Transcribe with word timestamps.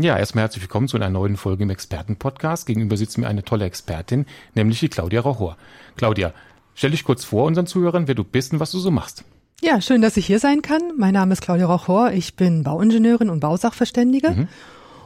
Ja, 0.00 0.16
erstmal 0.16 0.42
herzlich 0.42 0.62
willkommen 0.62 0.86
zu 0.86 0.96
einer 0.96 1.10
neuen 1.10 1.36
Folge 1.36 1.64
im 1.64 1.70
Expertenpodcast. 1.70 2.66
Gegenüber 2.66 2.96
sitzt 2.96 3.18
mir 3.18 3.26
eine 3.26 3.42
tolle 3.42 3.64
Expertin, 3.64 4.26
nämlich 4.54 4.78
die 4.78 4.88
Claudia 4.88 5.20
Rochor. 5.20 5.56
Claudia, 5.96 6.32
stell 6.76 6.92
dich 6.92 7.02
kurz 7.02 7.24
vor 7.24 7.46
unseren 7.46 7.66
Zuhörern, 7.66 8.06
wer 8.06 8.14
du 8.14 8.22
bist 8.22 8.52
und 8.52 8.60
was 8.60 8.70
du 8.70 8.78
so 8.78 8.92
machst. 8.92 9.24
Ja, 9.60 9.80
schön, 9.80 10.00
dass 10.00 10.16
ich 10.16 10.24
hier 10.24 10.38
sein 10.38 10.62
kann. 10.62 10.82
Mein 10.96 11.14
Name 11.14 11.32
ist 11.32 11.42
Claudia 11.42 11.66
Rochor. 11.66 12.12
Ich 12.12 12.36
bin 12.36 12.62
Bauingenieurin 12.62 13.28
und 13.28 13.40
Bausachverständige 13.40 14.30
mhm. 14.30 14.48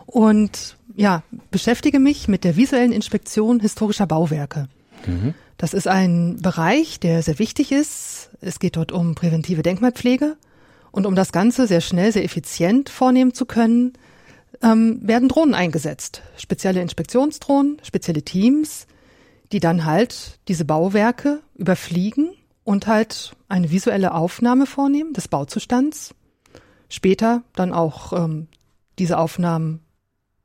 und 0.04 0.76
ja, 0.94 1.22
beschäftige 1.50 1.98
mich 1.98 2.28
mit 2.28 2.44
der 2.44 2.58
visuellen 2.58 2.92
Inspektion 2.92 3.60
historischer 3.60 4.06
Bauwerke. 4.06 4.68
Mhm. 5.06 5.32
Das 5.56 5.72
ist 5.72 5.88
ein 5.88 6.36
Bereich, 6.42 7.00
der 7.00 7.22
sehr 7.22 7.38
wichtig 7.38 7.72
ist. 7.72 8.28
Es 8.42 8.58
geht 8.58 8.76
dort 8.76 8.92
um 8.92 9.14
präventive 9.14 9.62
Denkmalpflege 9.62 10.36
und 10.90 11.06
um 11.06 11.14
das 11.14 11.32
Ganze 11.32 11.66
sehr 11.66 11.80
schnell, 11.80 12.12
sehr 12.12 12.24
effizient 12.24 12.90
vornehmen 12.90 13.32
zu 13.32 13.46
können, 13.46 13.94
ähm, 14.62 15.00
werden 15.02 15.28
Drohnen 15.28 15.54
eingesetzt. 15.54 16.22
Spezielle 16.36 16.80
Inspektionsdrohnen, 16.80 17.78
spezielle 17.82 18.22
Teams, 18.22 18.86
die 19.52 19.60
dann 19.60 19.84
halt 19.84 20.38
diese 20.48 20.64
Bauwerke 20.64 21.40
überfliegen 21.54 22.30
und 22.64 22.86
halt 22.86 23.34
eine 23.48 23.70
visuelle 23.70 24.14
Aufnahme 24.14 24.66
vornehmen 24.66 25.12
des 25.12 25.28
Bauzustands. 25.28 26.14
Später 26.88 27.42
dann 27.54 27.72
auch 27.72 28.12
ähm, 28.12 28.48
diese 28.98 29.18
Aufnahmen 29.18 29.80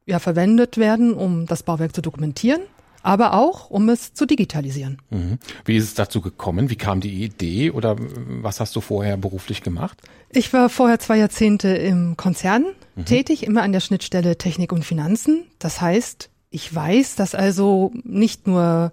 ja 0.05 0.19
verwendet 0.19 0.77
werden, 0.77 1.13
um 1.13 1.45
das 1.45 1.63
Bauwerk 1.63 1.93
zu 1.93 2.01
dokumentieren, 2.01 2.61
aber 3.03 3.33
auch 3.33 3.69
um 3.69 3.89
es 3.89 4.13
zu 4.13 4.25
digitalisieren. 4.25 5.01
Mhm. 5.09 5.39
Wie 5.65 5.77
ist 5.77 5.85
es 5.85 5.93
dazu 5.93 6.21
gekommen? 6.21 6.69
Wie 6.69 6.75
kam 6.75 7.01
die 7.01 7.23
Idee 7.23 7.71
oder 7.71 7.95
was 7.99 8.59
hast 8.59 8.75
du 8.75 8.81
vorher 8.81 9.17
beruflich 9.17 9.61
gemacht? 9.61 9.97
Ich 10.29 10.51
war 10.53 10.69
vorher 10.69 10.99
zwei 10.99 11.17
Jahrzehnte 11.17 11.69
im 11.69 12.17
Konzern 12.17 12.65
mhm. 12.95 13.05
tätig, 13.05 13.43
immer 13.45 13.63
an 13.63 13.71
der 13.71 13.79
Schnittstelle 13.79 14.37
Technik 14.37 14.71
und 14.71 14.83
Finanzen. 14.83 15.45
Das 15.59 15.81
heißt, 15.81 16.29
ich 16.49 16.73
weiß, 16.73 17.15
dass 17.15 17.35
also 17.35 17.91
nicht 18.03 18.47
nur 18.47 18.91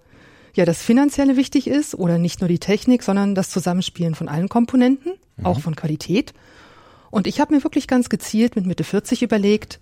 ja 0.54 0.64
das 0.64 0.82
Finanzielle 0.82 1.36
wichtig 1.36 1.66
ist 1.66 1.94
oder 1.94 2.18
nicht 2.18 2.40
nur 2.40 2.48
die 2.48 2.58
Technik, 2.58 3.02
sondern 3.02 3.34
das 3.34 3.50
Zusammenspielen 3.50 4.14
von 4.14 4.28
allen 4.28 4.48
Komponenten, 4.48 5.12
mhm. 5.36 5.46
auch 5.46 5.60
von 5.60 5.74
Qualität. 5.74 6.32
Und 7.10 7.26
ich 7.26 7.40
habe 7.40 7.54
mir 7.54 7.62
wirklich 7.62 7.86
ganz 7.86 8.08
gezielt 8.08 8.56
mit 8.56 8.66
Mitte 8.66 8.84
40 8.84 9.22
überlegt, 9.22 9.80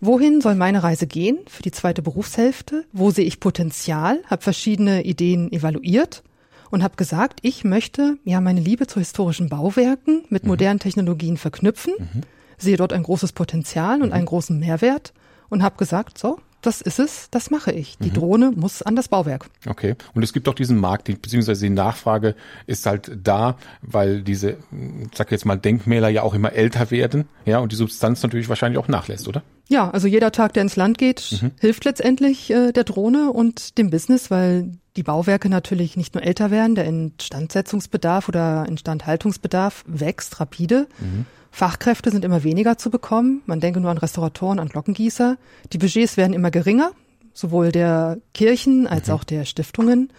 wohin 0.00 0.40
soll 0.40 0.54
meine 0.54 0.82
Reise 0.82 1.06
gehen 1.06 1.38
für 1.46 1.62
die 1.62 1.70
zweite 1.70 2.02
Berufshälfte? 2.02 2.84
Wo 2.92 3.10
sehe 3.10 3.24
ich 3.24 3.40
Potenzial? 3.40 4.20
Habe 4.26 4.42
verschiedene 4.42 5.04
Ideen 5.04 5.52
evaluiert 5.52 6.22
und 6.70 6.82
habe 6.82 6.96
gesagt, 6.96 7.40
ich 7.42 7.64
möchte 7.64 8.18
ja 8.24 8.40
meine 8.40 8.60
Liebe 8.60 8.86
zu 8.86 8.98
historischen 8.98 9.48
Bauwerken 9.48 10.24
mit 10.28 10.44
mhm. 10.44 10.50
modernen 10.50 10.80
Technologien 10.80 11.36
verknüpfen. 11.36 11.94
Mhm 11.98 12.22
sehe 12.58 12.76
dort 12.76 12.92
ein 12.92 13.04
großes 13.04 13.32
Potenzial 13.32 14.02
und 14.02 14.08
mhm. 14.08 14.14
einen 14.14 14.26
großen 14.26 14.58
Mehrwert 14.58 15.14
und 15.48 15.62
habe 15.62 15.76
gesagt, 15.76 16.18
so, 16.18 16.38
das 16.62 16.80
ist 16.80 16.98
es, 16.98 17.28
das 17.30 17.50
mache 17.50 17.72
ich. 17.72 17.98
Die 17.98 18.10
mhm. 18.10 18.14
Drohne 18.14 18.52
muss 18.54 18.82
an 18.82 18.96
das 18.96 19.08
Bauwerk. 19.08 19.46
Okay. 19.66 19.94
Und 20.14 20.22
es 20.22 20.32
gibt 20.32 20.48
auch 20.48 20.54
diesen 20.54 20.78
Markt, 20.78 21.06
beziehungsweise 21.06 21.64
die 21.64 21.70
Nachfrage 21.70 22.34
ist 22.66 22.86
halt 22.86 23.10
da, 23.22 23.56
weil 23.82 24.22
diese, 24.22 24.50
ich 24.50 25.16
sag 25.16 25.30
jetzt 25.30 25.44
mal, 25.44 25.56
Denkmäler 25.56 26.08
ja 26.08 26.22
auch 26.22 26.34
immer 26.34 26.52
älter 26.52 26.90
werden, 26.90 27.28
ja, 27.44 27.58
und 27.58 27.72
die 27.72 27.76
Substanz 27.76 28.22
natürlich 28.22 28.48
wahrscheinlich 28.48 28.78
auch 28.78 28.88
nachlässt, 28.88 29.28
oder? 29.28 29.42
Ja, 29.68 29.90
also 29.90 30.08
jeder 30.08 30.32
Tag, 30.32 30.54
der 30.54 30.62
ins 30.62 30.76
Land 30.76 30.98
geht, 30.98 31.38
mhm. 31.40 31.52
hilft 31.60 31.84
letztendlich 31.84 32.50
äh, 32.50 32.72
der 32.72 32.84
Drohne 32.84 33.32
und 33.32 33.78
dem 33.78 33.90
Business, 33.90 34.30
weil 34.30 34.72
die 34.98 35.04
Bauwerke 35.04 35.48
natürlich 35.48 35.96
nicht 35.96 36.14
nur 36.14 36.24
älter 36.24 36.50
werden, 36.50 36.74
der 36.74 36.84
Instandsetzungsbedarf 36.84 38.28
oder 38.28 38.66
Instandhaltungsbedarf 38.68 39.84
wächst 39.86 40.40
rapide. 40.40 40.88
Mhm 40.98 41.24
Fachkräfte 41.50 42.10
sind 42.10 42.24
immer 42.24 42.44
weniger 42.44 42.78
zu 42.78 42.90
bekommen. 42.90 43.42
Man 43.46 43.58
denke 43.58 43.80
nur 43.80 43.90
an 43.90 43.98
Restauratoren, 43.98 44.58
an 44.58 44.68
Glockengießer. 44.68 45.38
Die 45.72 45.78
Budgets 45.78 46.16
werden 46.16 46.32
immer 46.32 46.50
geringer, 46.50 46.92
sowohl 47.32 47.72
der 47.72 48.18
Kirchen 48.34 48.86
als 48.86 49.08
mhm. 49.08 49.14
auch 49.14 49.24
der 49.24 49.44
Stiftungen. 49.44 50.12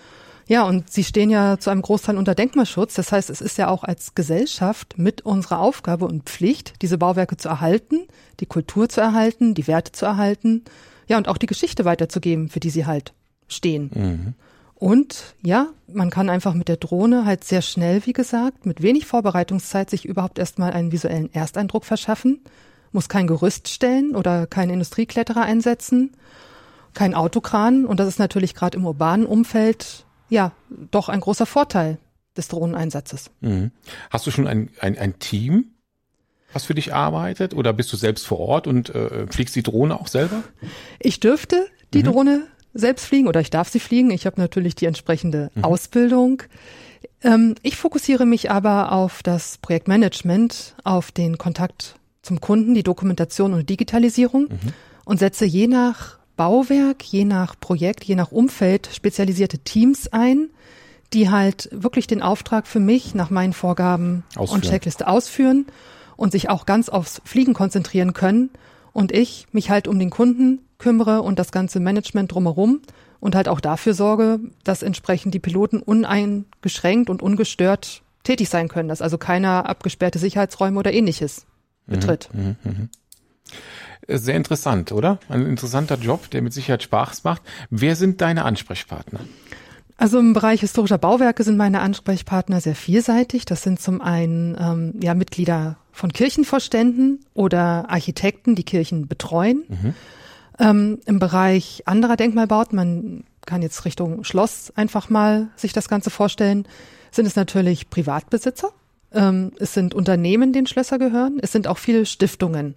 Ja, 0.48 0.64
und 0.64 0.90
sie 0.90 1.04
stehen 1.04 1.30
ja 1.30 1.60
zu 1.60 1.70
einem 1.70 1.84
Großteil 1.84 2.18
unter 2.18 2.34
Denkmalschutz. 2.34 2.96
Das 2.96 3.12
heißt, 3.12 3.30
es 3.30 3.40
ist 3.40 3.58
ja 3.58 3.70
auch 3.70 3.84
als 3.84 4.16
Gesellschaft 4.16 4.98
mit 4.98 5.22
unserer 5.22 5.60
Aufgabe 5.60 6.06
und 6.06 6.24
Pflicht, 6.24 6.82
diese 6.82 6.98
Bauwerke 6.98 7.38
zu 7.38 7.48
erhalten, 7.48 8.08
die 8.40 8.48
Kultur 8.48 8.90
zu 8.90 9.00
erhalten, 9.00 9.54
die 9.54 9.68
Werte 9.68 9.92
zu 9.92 10.06
erhalten, 10.06 10.64
ja, 11.08 11.18
und 11.18 11.28
auch 11.28 11.38
die 11.38 11.48
Geschichte 11.48 11.86
weiterzugeben, 11.86 12.50
für 12.50 12.60
die 12.60 12.70
sie 12.70 12.86
halt 12.86 13.14
stehen. 13.48 13.92
Mhm. 13.94 14.34
Und 14.80 15.36
ja, 15.44 15.68
man 15.88 16.10
kann 16.10 16.30
einfach 16.30 16.54
mit 16.54 16.70
der 16.70 16.78
Drohne 16.78 17.26
halt 17.26 17.44
sehr 17.44 17.62
schnell, 17.62 18.06
wie 18.06 18.14
gesagt, 18.14 18.66
mit 18.66 18.82
wenig 18.82 19.06
Vorbereitungszeit 19.06 19.90
sich 19.90 20.06
überhaupt 20.06 20.40
erstmal 20.40 20.72
einen 20.72 20.94
visuellen 20.94 21.32
Ersteindruck 21.34 21.84
verschaffen, 21.84 22.40
muss 22.94 23.10
kein 23.10 23.28
Gerüst 23.28 23.68
stellen 23.68 24.16
oder 24.16 24.48
keinen 24.48 24.72
Industriekletterer 24.72 25.42
einsetzen, 25.42 26.14
kein 26.94 27.14
Autokran. 27.14 27.86
Und 27.86 28.00
das 28.00 28.08
ist 28.08 28.20
natürlich 28.20 28.56
gerade 28.56 28.78
im 28.78 28.86
urbanen 28.86 29.26
Umfeld 29.26 30.06
ja 30.30 30.54
doch 30.92 31.10
ein 31.10 31.20
großer 31.20 31.46
Vorteil 31.46 31.98
des 32.38 32.48
Drohneneinsatzes. 32.48 33.32
Mhm. 33.42 33.72
Hast 34.10 34.28
du 34.28 34.32
schon 34.32 34.48
ein, 34.48 34.70
ein, 34.80 34.98
ein 34.98 35.20
Team, 35.20 35.74
was 36.54 36.64
für 36.64 36.74
dich 36.74 36.94
arbeitet 36.94 37.54
oder 37.54 37.74
bist 37.74 37.92
du 37.92 37.98
selbst 37.98 38.26
vor 38.26 38.40
Ort 38.40 38.66
und 38.66 38.96
äh, 38.96 39.28
fliegst 39.28 39.58
die 39.58 39.64
Drohne 39.64 40.00
auch 40.00 40.08
selber? 40.08 40.42
Ich 41.00 41.20
dürfte 41.20 41.68
die 41.94 42.00
mhm. 42.00 42.04
Drohne 42.06 42.48
selbst 42.74 43.06
fliegen 43.06 43.28
oder 43.28 43.42
ich 43.42 43.50
darf 43.50 43.70
sie 43.70 43.80
fliegen. 43.80 44.12
Ich 44.12 44.26
habe 44.26 44.40
natürlich 44.40 44.76
die 44.76 44.86
entsprechende 44.86 45.52
mhm. 45.56 45.64
Ausbildung. 45.64 46.44
Ähm, 47.24 47.56
ich 47.62 47.76
fokussiere 47.76 48.26
mich 48.26 48.52
aber 48.52 48.92
auf 48.92 49.24
das 49.24 49.58
Projektmanagement, 49.58 50.76
auf 50.84 51.12
den 51.12 51.38
Kontakt 51.38 51.96
zum 52.22 52.42
Kunden, 52.42 52.74
die 52.74 52.84
Dokumentation 52.84 53.54
und 53.54 53.70
Digitalisierung 53.70 54.44
mhm. 54.44 54.74
und 55.06 55.20
setze 55.20 55.46
je 55.46 55.68
nach 55.68 56.20
Bauwerk, 56.36 57.04
je 57.04 57.26
nach 57.26 57.60
Projekt, 57.60 58.04
je 58.04 58.16
nach 58.16 58.32
Umfeld 58.32 58.90
spezialisierte 58.94 59.60
Teams 59.60 60.08
ein, 60.08 60.50
die 61.12 61.30
halt 61.30 61.70
wirklich 61.72 62.08
den 62.08 62.22
Auftrag 62.22 62.68
für 62.68 62.80
mich 62.80 63.16
nach 63.16 63.30
meinen 63.30 63.54
Vorgaben 63.54 64.24
ausführen. 64.36 64.62
und 64.62 64.70
Checkliste 64.70 65.08
ausführen 65.08 65.66
und 66.16 66.32
sich 66.32 66.50
auch 66.50 66.66
ganz 66.66 66.88
aufs 66.88 67.22
Fliegen 67.26 67.54
konzentrieren 67.54 68.14
können 68.14 68.52
und 69.00 69.14
ich 69.14 69.48
mich 69.54 69.70
halt 69.70 69.88
um 69.88 69.98
den 69.98 70.10
Kunden 70.10 70.60
kümmere 70.78 71.22
und 71.22 71.40
das 71.40 71.54
ganze 71.54 71.80
Management 71.80 72.34
drumherum 72.34 72.82
und 73.22 73.34
halt 73.34 73.48
auch 73.48 73.62
dafür 73.62 73.94
sorge, 73.94 74.42
dass 74.66 74.84
entsprechend 74.84 75.34
die 75.34 75.40
Piloten 75.40 75.82
uneingeschränkt 75.82 77.10
und 77.10 77.22
ungestört 77.22 78.02
tätig 78.24 78.50
sein 78.50 78.68
können, 78.68 78.90
dass 78.90 79.02
also 79.02 79.18
keiner 79.18 79.70
abgesperrte 79.70 80.20
Sicherheitsräume 80.20 80.78
oder 80.78 80.92
ähnliches 80.92 81.46
mhm, 81.88 81.94
betritt. 81.94 82.30
Mhm, 82.34 82.58
mh, 82.62 82.72
mh. 82.72 84.18
Sehr 84.20 84.36
interessant, 84.36 84.92
oder? 84.92 85.20
Ein 85.30 85.46
interessanter 85.46 85.96
Job, 85.96 86.30
der 86.32 86.42
mit 86.42 86.52
Sicherheit 86.52 86.84
Spaß 86.84 87.24
macht. 87.24 87.42
Wer 87.70 87.96
sind 87.96 88.20
deine 88.20 88.44
Ansprechpartner? 88.44 89.22
Also 90.00 90.18
im 90.18 90.32
Bereich 90.32 90.62
historischer 90.62 90.98
Bauwerke 90.98 91.44
sind 91.44 91.58
meine 91.58 91.82
Ansprechpartner 91.82 92.62
sehr 92.62 92.74
vielseitig. 92.76 93.44
Das 93.44 93.64
sind 93.64 93.82
zum 93.82 94.00
einen 94.00 94.56
ähm, 94.58 94.94
ja 95.04 95.14
Mitglieder 95.14 95.76
von 95.92 96.14
Kirchenvorständen 96.14 97.20
oder 97.34 97.90
Architekten, 97.90 98.56
die 98.56 98.64
Kirchen 98.64 99.10
betreuen. 99.10 99.66
Mhm. 99.68 99.94
Ähm, 100.58 101.00
Im 101.06 101.20
Bereich 101.20 101.84
anderer 101.86 102.16
Denkmalbauten, 102.16 102.78
man 102.78 103.26
kann 103.46 103.62
jetzt 103.62 103.84
Richtung 103.84 104.24
Schloss 104.24 104.72
einfach 104.78 105.10
mal 105.10 105.50
sich 105.58 105.74
das 105.74 105.90
Ganze 105.90 106.10
vorstellen, 106.10 106.66
sind 107.12 107.26
es 107.26 107.36
natürlich 107.36 107.90
Privatbesitzer. 107.90 108.70
Ähm, 109.14 109.52
es 109.60 109.74
sind 109.74 109.94
Unternehmen, 109.94 110.54
denen 110.54 110.68
Schlösser 110.68 110.98
gehören. 110.98 111.40
Es 111.42 111.52
sind 111.52 111.68
auch 111.68 111.78
viele 111.78 112.06
Stiftungen. 112.06 112.76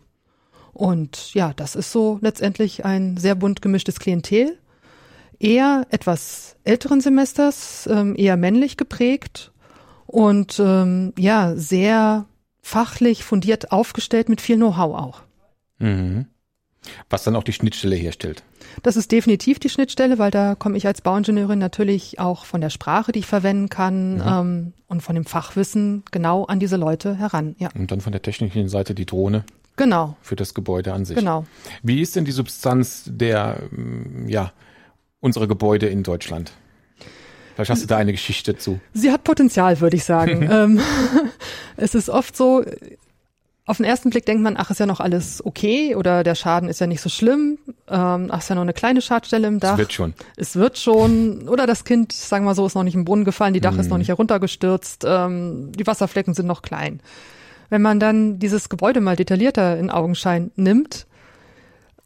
Und 0.73 1.35
ja, 1.35 1.53
das 1.55 1.77
ist 1.77 1.93
so 1.93 2.19
letztendlich 2.21 2.85
ein 2.85 3.17
sehr 3.17 3.37
bunt 3.37 3.63
gemischtes 3.63 4.01
Klientel. 4.01 4.59
Eher 5.43 5.87
etwas 5.91 6.57
älteren 6.63 7.01
Semesters, 7.01 7.89
ähm, 7.91 8.15
eher 8.17 8.37
männlich 8.37 8.77
geprägt 8.77 9.51
und 10.07 10.61
ähm, 10.61 11.13
ja, 11.19 11.57
sehr 11.57 12.27
fachlich 12.61 13.25
fundiert 13.25 13.73
aufgestellt 13.73 14.29
mit 14.29 14.41
viel 14.41 14.55
Know-how 14.55 14.95
auch. 14.95 15.23
Mhm. 15.81 16.27
Was 17.11 17.25
dann 17.25 17.35
auch 17.35 17.43
die 17.43 17.53
Schnittstelle 17.53 17.97
herstellt. 17.97 18.45
Das 18.85 18.97
ist 18.97 19.11
definitiv 19.11 19.59
die 19.59 19.69
Schnittstelle, 19.69 20.19
weil 20.19 20.31
da 20.31 20.55
komme 20.55 20.77
ich 20.77 20.87
als 20.87 21.01
Bauingenieurin 21.01 21.59
natürlich 21.59 22.21
auch 22.21 22.45
von 22.45 22.61
der 22.61 22.71
Sprache, 22.71 23.11
die 23.11 23.21
ich 23.21 23.27
verwenden 23.27 23.69
kann 23.69 24.15
mhm. 24.15 24.23
ähm, 24.25 24.73
und 24.87 25.03
von 25.03 25.17
dem 25.17 25.25
Fachwissen 25.25 26.05
genau 26.13 26.45
an 26.45 26.61
diese 26.61 26.77
Leute 26.77 27.17
heran. 27.17 27.57
Ja. 27.59 27.69
Und 27.75 27.91
dann 27.91 28.01
von 28.01 28.13
der 28.13 28.23
technischen 28.23 28.69
Seite 28.69 28.95
die 28.95 29.07
Drohne. 29.07 29.45
Genau. 29.75 30.17
Für 30.23 30.37
das 30.37 30.55
Gebäude 30.55 30.93
an 30.93 31.05
sich. 31.05 31.17
Genau. 31.17 31.47
Wie 31.83 32.01
ist 32.01 32.15
denn 32.15 32.25
die 32.25 32.33
Substanz 32.33 33.05
der, 33.07 33.63
ja, 34.27 34.53
unserer 35.23 35.47
Gebäude 35.47 35.87
in 35.87 36.03
Deutschland? 36.03 36.53
Vielleicht 37.55 37.71
hast 37.71 37.83
du 37.83 37.87
da 37.87 37.97
eine 37.97 38.13
Geschichte 38.13 38.57
zu. 38.57 38.81
Sie 38.93 39.11
hat 39.11 39.25
Potenzial, 39.25 39.81
würde 39.81 39.97
ich 39.97 40.05
sagen. 40.05 40.43
ähm, 40.51 40.81
es 41.77 41.95
ist 41.95 42.11
oft 42.11 42.37
so, 42.37 42.65
auf 43.65 43.77
den 43.77 43.87
ersten 43.87 44.11
Blick 44.11 44.27
denkt 44.27 44.43
man, 44.43 44.57
ach, 44.57 44.71
ist 44.71 44.81
ja 44.81 44.87
noch 44.87 45.01
alles 45.01 45.45
okay 45.45 45.95
oder 45.95 46.25
der 46.25 46.35
Schaden 46.35 46.69
ist 46.69 46.81
ja 46.81 46.87
nicht 46.87 47.01
so 47.01 47.09
schlimm. 47.09 47.59
Ähm, 47.89 48.29
ach, 48.31 48.41
ist 48.41 48.49
ja 48.49 48.55
noch 48.55 48.63
eine 48.63 48.73
kleine 48.73 49.01
Schadstelle 49.01 49.47
im 49.47 49.61
Dach. 49.61 49.75
Es 49.75 49.79
wird 49.79 49.93
schon. 49.93 50.15
Es 50.37 50.57
wird 50.57 50.79
schon. 50.79 51.49
Oder 51.49 51.67
das 51.67 51.85
Kind, 51.85 52.13
sagen 52.13 52.45
wir 52.45 52.55
so, 52.55 52.67
ist 52.67 52.75
noch 52.75 52.83
nicht 52.83 52.97
im 52.97 53.05
Brunnen 53.05 53.25
gefallen, 53.25 53.55
die 53.55 53.61
Dach 53.61 53.79
ist 53.79 53.91
noch 53.91 53.99
nicht 53.99 54.09
heruntergestürzt, 54.09 55.05
ähm, 55.07 55.73
die 55.73 55.87
Wasserflecken 55.87 56.35
sind 56.35 56.47
noch 56.47 56.63
klein. 56.63 57.01
Wenn 57.71 57.83
man 57.83 58.01
dann 58.01 58.39
dieses 58.39 58.69
Gebäude 58.69 59.01
mal 59.01 59.17
detaillierter 59.17 59.79
in 59.79 59.91
Augenschein 59.91 60.51
nimmt 60.57 61.07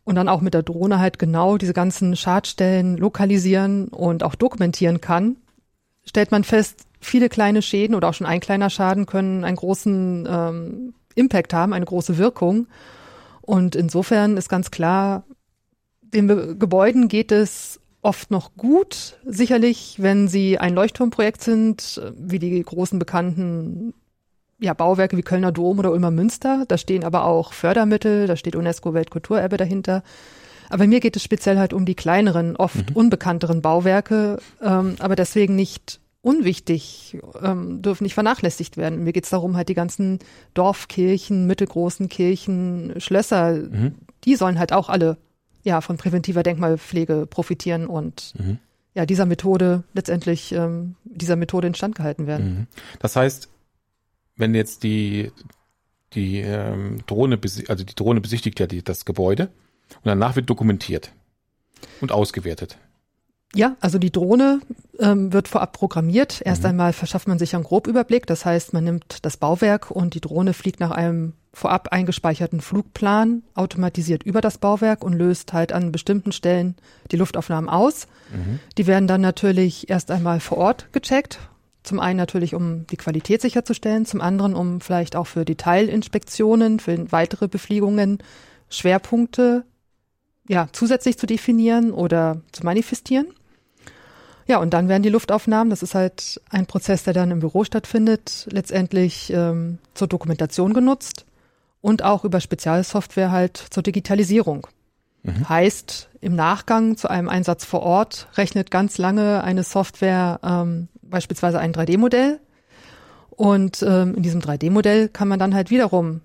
und 0.06 0.14
dann 0.14 0.28
auch 0.28 0.40
mit 0.40 0.54
der 0.54 0.62
Drohne 0.62 1.00
halt 1.00 1.18
genau 1.18 1.58
diese 1.58 1.74
ganzen 1.74 2.14
Schadstellen 2.14 2.96
lokalisieren 2.96 3.88
und 3.88 4.22
auch 4.22 4.36
dokumentieren 4.36 5.00
kann, 5.00 5.36
stellt 6.04 6.30
man 6.30 6.44
fest, 6.44 6.86
viele 7.00 7.28
kleine 7.28 7.60
Schäden 7.60 7.96
oder 7.96 8.08
auch 8.08 8.14
schon 8.14 8.26
ein 8.26 8.38
kleiner 8.38 8.70
Schaden 8.70 9.06
können 9.06 9.44
einen 9.44 9.56
großen 9.56 10.28
ähm, 10.30 10.94
Impact 11.16 11.52
haben, 11.52 11.72
eine 11.72 11.84
große 11.84 12.18
Wirkung. 12.18 12.68
Und 13.42 13.74
insofern 13.74 14.36
ist 14.36 14.48
ganz 14.48 14.70
klar, 14.70 15.24
den 16.02 16.28
Be 16.28 16.56
Gebäuden 16.56 17.08
geht 17.08 17.32
es 17.32 17.80
oft 18.00 18.30
noch 18.30 18.54
gut. 18.56 19.18
Sicherlich, 19.24 19.96
wenn 19.98 20.28
sie 20.28 20.58
ein 20.58 20.74
Leuchtturmprojekt 20.74 21.42
sind, 21.42 22.00
wie 22.16 22.38
die 22.38 22.62
großen 22.62 23.00
bekannten 23.00 23.92
ja, 24.58 24.74
Bauwerke 24.74 25.16
wie 25.16 25.22
Kölner 25.22 25.52
Dom 25.52 25.78
oder 25.78 25.92
Ulmer 25.92 26.10
Münster. 26.10 26.64
Da 26.68 26.78
stehen 26.78 27.04
aber 27.04 27.24
auch 27.24 27.52
Fördermittel, 27.52 28.26
da 28.26 28.36
steht 28.36 28.56
UNESCO 28.56 28.94
Weltkulturerbe 28.94 29.56
dahinter. 29.56 30.02
Aber 30.68 30.86
mir 30.86 31.00
geht 31.00 31.16
es 31.16 31.22
speziell 31.22 31.58
halt 31.58 31.72
um 31.72 31.84
die 31.84 31.94
kleineren, 31.94 32.56
oft 32.56 32.90
mhm. 32.90 32.96
unbekannteren 32.96 33.62
Bauwerke, 33.62 34.38
ähm, 34.62 34.96
aber 34.98 35.14
deswegen 35.14 35.54
nicht 35.54 36.00
unwichtig, 36.22 37.18
ähm, 37.40 37.82
dürfen 37.82 38.02
nicht 38.02 38.14
vernachlässigt 38.14 38.76
werden. 38.76 39.04
Mir 39.04 39.12
geht 39.12 39.24
es 39.24 39.30
darum, 39.30 39.56
halt 39.56 39.68
die 39.68 39.74
ganzen 39.74 40.18
Dorfkirchen, 40.54 41.46
mittelgroßen 41.46 42.08
Kirchen, 42.08 42.94
Schlösser, 42.98 43.52
mhm. 43.52 43.94
die 44.24 44.34
sollen 44.34 44.58
halt 44.58 44.72
auch 44.72 44.88
alle 44.88 45.18
ja 45.62 45.80
von 45.80 45.98
präventiver 45.98 46.42
Denkmalpflege 46.42 47.26
profitieren 47.26 47.86
und 47.86 48.34
mhm. 48.38 48.58
ja 48.94 49.06
dieser 49.06 49.26
Methode 49.26 49.84
letztendlich 49.94 50.50
ähm, 50.52 50.96
dieser 51.04 51.36
Methode 51.36 51.68
instand 51.68 51.94
gehalten 51.94 52.26
werden. 52.26 52.46
Mhm. 52.46 52.66
Das 52.98 53.14
heißt, 53.14 53.48
wenn 54.36 54.54
jetzt 54.54 54.82
die 54.82 55.32
die 56.12 56.40
ähm, 56.40 56.98
Drohne, 57.06 57.38
also 57.68 57.84
die 57.84 57.94
Drohne 57.94 58.20
besichtigt 58.20 58.58
ja 58.60 58.66
die, 58.66 58.82
das 58.82 59.04
Gebäude 59.04 59.50
und 59.96 60.06
danach 60.06 60.36
wird 60.36 60.48
dokumentiert 60.48 61.12
und 62.00 62.12
ausgewertet. 62.12 62.78
Ja, 63.54 63.76
also 63.80 63.98
die 63.98 64.10
Drohne 64.10 64.60
ähm, 64.98 65.32
wird 65.32 65.48
vorab 65.48 65.72
programmiert. 65.72 66.42
Erst 66.44 66.62
mhm. 66.62 66.70
einmal 66.70 66.92
verschafft 66.92 67.28
man 67.28 67.38
sich 67.38 67.54
einen 67.54 67.64
Grobüberblick. 67.64 68.26
Das 68.26 68.44
heißt, 68.44 68.72
man 68.72 68.84
nimmt 68.84 69.24
das 69.24 69.36
Bauwerk 69.36 69.90
und 69.90 70.14
die 70.14 70.20
Drohne 70.20 70.52
fliegt 70.52 70.80
nach 70.80 70.90
einem 70.90 71.34
vorab 71.52 71.88
eingespeicherten 71.88 72.60
Flugplan 72.60 73.42
automatisiert 73.54 74.24
über 74.24 74.42
das 74.42 74.58
Bauwerk 74.58 75.02
und 75.02 75.14
löst 75.14 75.54
halt 75.54 75.72
an 75.72 75.90
bestimmten 75.90 76.32
Stellen 76.32 76.76
die 77.12 77.16
Luftaufnahmen 77.16 77.70
aus. 77.70 78.08
Mhm. 78.30 78.60
Die 78.76 78.86
werden 78.86 79.06
dann 79.06 79.22
natürlich 79.22 79.88
erst 79.88 80.10
einmal 80.10 80.40
vor 80.40 80.58
Ort 80.58 80.92
gecheckt. 80.92 81.38
Zum 81.86 82.00
einen 82.00 82.16
natürlich, 82.16 82.54
um 82.54 82.86
die 82.88 82.96
Qualität 82.96 83.40
sicherzustellen, 83.40 84.06
zum 84.06 84.20
anderen, 84.20 84.54
um 84.54 84.80
vielleicht 84.80 85.16
auch 85.16 85.26
für 85.26 85.44
Detailinspektionen, 85.44 86.80
für 86.80 87.10
weitere 87.12 87.48
Befliegungen 87.48 88.18
Schwerpunkte 88.68 89.64
ja, 90.48 90.68
zusätzlich 90.72 91.18
zu 91.18 91.26
definieren 91.26 91.92
oder 91.92 92.40
zu 92.52 92.64
manifestieren. 92.64 93.28
Ja, 94.48 94.58
und 94.58 94.74
dann 94.74 94.88
werden 94.88 95.02
die 95.02 95.08
Luftaufnahmen, 95.08 95.70
das 95.70 95.82
ist 95.82 95.94
halt 95.94 96.40
ein 96.50 96.66
Prozess, 96.66 97.02
der 97.02 97.14
dann 97.14 97.30
im 97.32 97.40
Büro 97.40 97.64
stattfindet, 97.64 98.46
letztendlich 98.50 99.32
ähm, 99.32 99.78
zur 99.94 100.06
Dokumentation 100.06 100.72
genutzt 100.72 101.24
und 101.80 102.02
auch 102.02 102.24
über 102.24 102.40
Spezialsoftware 102.40 103.32
halt 103.32 103.56
zur 103.56 103.82
Digitalisierung. 103.82 104.68
Mhm. 105.24 105.48
Heißt, 105.48 106.08
im 106.20 106.36
Nachgang 106.36 106.96
zu 106.96 107.08
einem 107.08 107.28
Einsatz 107.28 107.64
vor 107.64 107.82
Ort 107.82 108.28
rechnet 108.34 108.70
ganz 108.70 108.98
lange 108.98 109.42
eine 109.42 109.64
Software 109.64 110.38
ähm, 110.44 110.88
beispielsweise 111.10 111.58
ein 111.58 111.72
3D-Modell. 111.72 112.40
Und 113.30 113.82
ähm, 113.82 114.14
in 114.14 114.22
diesem 114.22 114.40
3D-Modell 114.40 115.08
kann 115.08 115.28
man 115.28 115.38
dann 115.38 115.54
halt 115.54 115.70
wiederum 115.70 116.20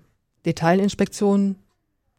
Detailinspektionen 0.46 1.56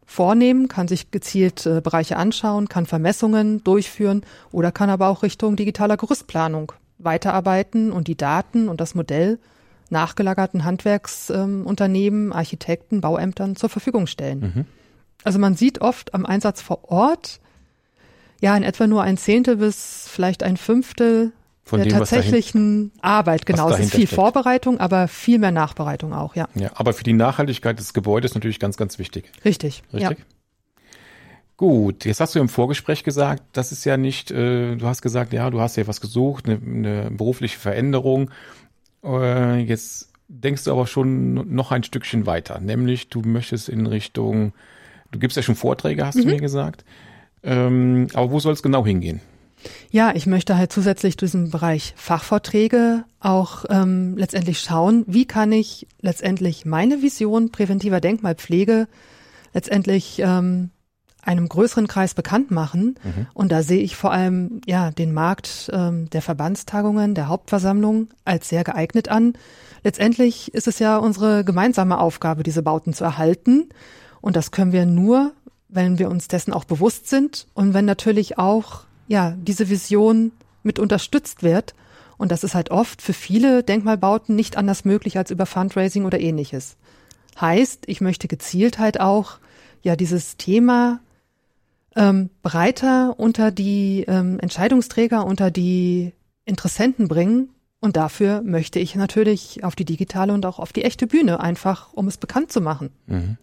vornehmen, 0.06 0.68
kann 0.68 0.88
sich 0.88 1.12
gezielt 1.12 1.66
äh, 1.66 1.82
Bereiche 1.82 2.18
anschauen, 2.18 2.70
kann 2.70 2.86
Vermessungen 2.86 3.64
durchführen 3.64 4.22
oder 4.52 4.72
kann 4.72 4.90
aber 4.90 5.08
auch 5.08 5.24
Richtung 5.24 5.56
digitaler 5.56 5.98
Gerüstplanung 5.98 6.74
weiterarbeiten 7.00 7.92
und 7.92 8.08
die 8.08 8.18
Daten 8.18 8.70
und 8.70 8.80
das 8.82 8.96
Modell 8.96 9.40
nachgelagerten 9.90 10.64
Handwerksunternehmen, 10.64 12.28
ähm, 12.28 12.34
Architekten, 12.34 13.02
Bauämtern 13.02 13.56
zur 13.56 13.70
Verfügung 13.70 14.08
stellen. 14.08 14.40
Mhm. 14.40 14.66
Also 15.24 15.40
man 15.40 15.56
sieht 15.56 15.82
oft 15.82 16.14
am 16.14 16.26
Einsatz 16.26 16.62
vor 16.62 16.92
Ort 16.92 17.40
ja 18.42 18.56
in 18.58 18.64
etwa 18.64 18.88
nur 18.88 19.04
ein 19.04 19.18
Zehntel 19.18 19.58
bis 19.58 20.08
vielleicht 20.10 20.44
ein 20.44 20.58
Fünftel 20.58 21.32
von 21.64 21.80
der 21.80 21.88
dem, 21.88 21.98
tatsächlichen 21.98 22.90
dahin, 22.90 23.04
Arbeit, 23.04 23.46
genau. 23.46 23.70
Es 23.70 23.80
ist 23.80 23.92
viel 23.92 24.08
steckt. 24.08 24.16
Vorbereitung, 24.16 24.80
aber 24.80 25.08
viel 25.08 25.40
mehr 25.40 25.52
Nachbereitung 25.52 26.14
auch, 26.14 26.36
ja. 26.36 26.48
Ja, 26.56 26.72
aber 26.76 26.94
für 26.94 27.04
die 27.04 27.14
Nachhaltigkeit 27.14 27.80
des 27.80 27.94
Gebäudes 27.94 28.36
natürlich 28.36 28.60
ganz, 28.60 28.76
ganz 28.76 29.00
wichtig. 29.00 29.32
Richtig. 29.46 29.84
Richtig? 29.94 30.20
Ja. 30.20 30.26
Gut, 31.56 32.04
jetzt 32.04 32.20
hast 32.20 32.36
du 32.36 32.40
im 32.40 32.50
Vorgespräch 32.50 33.04
gesagt, 33.04 33.44
das 33.54 33.72
ist 33.72 33.86
ja 33.86 33.96
nicht, 33.96 34.32
äh, 34.32 34.76
du 34.76 34.86
hast 34.86 35.02
gesagt, 35.02 35.32
ja, 35.32 35.50
du 35.50 35.62
hast 35.62 35.78
ja 35.78 35.88
was 35.88 36.02
gesucht, 36.02 36.46
eine, 36.48 36.56
eine 36.56 37.12
berufliche 37.12 37.58
Veränderung. 37.58 38.32
Äh, 39.04 39.60
jetzt 39.60 40.12
denkst 40.28 40.66
du 40.66 40.72
aber 40.72 40.88
schon 40.88 41.54
noch 41.54 41.72
ein 41.72 41.84
Stückchen 41.84 42.26
weiter, 42.26 42.60
nämlich 42.60 43.10
du 43.10 43.22
möchtest 43.22 43.70
in 43.70 43.86
Richtung, 43.86 44.54
du 45.12 45.20
gibst 45.20 45.38
ja 45.38 45.44
schon 45.44 45.56
Vorträge, 45.56 46.06
hast 46.06 46.16
mhm. 46.16 46.22
du 46.22 46.28
mir 46.28 46.42
gesagt. 46.42 46.84
Ähm, 47.44 48.08
aber 48.14 48.32
wo 48.32 48.40
soll 48.40 48.54
es 48.54 48.64
genau 48.64 48.86
hingehen? 48.86 49.22
Ja, 49.92 50.14
ich 50.16 50.26
möchte 50.26 50.58
halt 50.58 50.72
zusätzlich 50.72 51.18
diesem 51.18 51.52
Bereich 51.52 51.94
Fachvorträge 51.96 53.06
auch 53.20 53.66
ähm, 53.70 54.18
letztendlich 54.18 54.60
schauen, 54.60 55.04
wie 55.08 55.26
kann 55.26 55.52
ich 55.52 55.88
letztendlich 56.02 56.66
meine 56.66 57.02
Vision 57.02 57.52
präventiver 57.52 58.02
Denkmalpflege 58.02 58.88
letztendlich 59.54 60.20
ähm, 60.20 60.72
einem 61.22 61.48
größeren 61.48 61.88
Kreis 61.88 62.14
bekannt 62.14 62.52
machen. 62.52 62.96
Mhm. 63.04 63.28
Und 63.34 63.52
da 63.52 63.64
sehe 63.64 63.82
ich 63.82 63.96
vor 63.96 64.12
allem 64.12 64.62
ja 64.66 64.92
den 64.92 65.14
Markt 65.14 65.70
ähm, 65.74 66.10
der 66.10 66.22
Verbandstagungen, 66.22 67.16
der 67.16 67.28
Hauptversammlung 67.28 68.10
als 68.26 68.50
sehr 68.50 68.64
geeignet 68.64 69.08
an. 69.10 69.34
Letztendlich 69.84 70.54
ist 70.54 70.68
es 70.68 70.80
ja 70.80 70.98
unsere 70.98 71.44
gemeinsame 71.44 72.00
Aufgabe, 72.00 72.44
diese 72.44 72.64
Bauten 72.64 72.94
zu 72.94 73.04
erhalten. 73.04 73.70
Und 74.22 74.36
das 74.36 74.52
können 74.52 74.74
wir 74.74 74.86
nur, 74.86 75.32
wenn 75.70 75.98
wir 75.98 76.10
uns 76.10 76.28
dessen 76.28 76.54
auch 76.54 76.66
bewusst 76.66 77.10
sind 77.10 77.48
und 77.54 77.74
wenn 77.74 77.86
natürlich 77.86 78.38
auch 78.38 78.82
ja, 79.14 79.38
diese 79.40 79.70
Vision 79.70 80.32
mit 80.64 80.80
unterstützt 80.80 81.44
wird. 81.44 81.76
Und 82.18 82.32
das 82.32 82.44
ist 82.44 82.56
halt 82.56 82.72
oft 82.72 83.00
für 83.00 83.14
viele 83.14 83.62
Denkmalbauten 83.62 84.36
nicht 84.36 84.58
anders 84.58 84.86
möglich 84.86 85.20
als 85.20 85.30
über 85.30 85.46
Fundraising 85.46 86.06
oder 86.06 86.20
ähnliches. 86.20 86.78
Heißt, 87.40 87.84
ich 87.86 88.02
möchte 88.02 88.28
gezielt 88.28 88.80
halt 88.80 89.00
auch 89.00 89.38
ja 89.84 89.96
dieses 89.96 90.38
Thema 90.38 91.00
ähm, 91.96 92.32
breiter 92.42 93.20
unter 93.20 93.52
die 93.52 94.04
ähm, 94.08 94.40
Entscheidungsträger, 94.40 95.28
unter 95.28 95.52
die 95.52 96.14
Interessenten 96.46 97.08
bringen. 97.08 97.50
Und 97.80 97.98
dafür 97.98 98.42
möchte 98.42 98.80
ich 98.80 98.96
natürlich 98.96 99.64
auf 99.64 99.76
die 99.76 99.86
digitale 99.86 100.34
und 100.34 100.44
auch 100.48 100.58
auf 100.58 100.74
die 100.74 100.86
echte 100.86 101.06
Bühne, 101.06 101.40
einfach 101.40 101.94
um 101.94 102.08
es 102.08 102.18
bekannt 102.18 102.52
zu 102.52 102.62
machen. 102.62 102.90
Mhm. 103.06 103.38